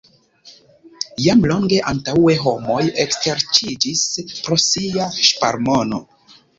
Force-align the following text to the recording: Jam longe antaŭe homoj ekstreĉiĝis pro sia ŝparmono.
Jam 1.25 1.45
longe 1.51 1.83
antaŭe 1.91 2.35
homoj 2.47 2.79
ekstreĉiĝis 3.05 4.09
pro 4.43 4.61
sia 4.69 5.11
ŝparmono. 5.31 6.07